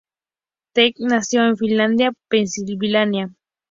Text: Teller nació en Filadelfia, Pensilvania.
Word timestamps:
Teller 0.73 0.95
nació 0.97 1.45
en 1.45 1.55
Filadelfia, 1.57 2.11
Pensilvania. 2.27 3.29